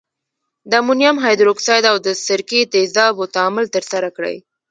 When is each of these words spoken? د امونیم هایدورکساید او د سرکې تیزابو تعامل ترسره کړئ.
د 0.69 0.71
امونیم 0.81 1.15
هایدورکساید 1.23 1.83
او 1.91 1.97
د 2.05 2.07
سرکې 2.25 2.61
تیزابو 2.73 3.23
تعامل 3.35 3.65
ترسره 3.75 4.09
کړئ. 4.17 4.37